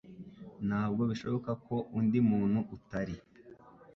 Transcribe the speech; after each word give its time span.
Ntabwo 0.67 1.01
bishoboka 1.09 1.51
ko 1.65 1.75
undi 1.97 2.19
muntu 2.29 2.59
utari 2.75 3.15